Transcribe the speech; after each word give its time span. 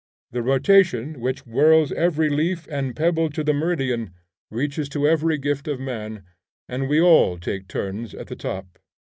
The 0.31 0.41
rotation 0.41 1.19
which 1.21 1.41
whirls 1.41 1.91
every 1.91 2.27
leaf 2.27 2.67
and 2.71 2.95
pebble 2.95 3.29
to 3.29 3.43
the 3.43 3.53
meridian, 3.53 4.15
reaches 4.49 4.89
to 4.97 5.07
every 5.07 5.37
gift 5.37 5.67
of 5.67 5.79
man, 5.79 6.23
and 6.67 6.89
we 6.89 6.99
all 6.99 7.37
take 7.37 7.67
turns 7.67 8.15
at 8.15 8.25
the 8.25 8.35
top. 8.35 8.79